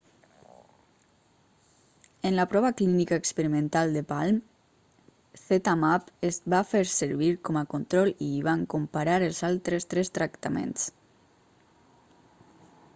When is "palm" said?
4.13-4.39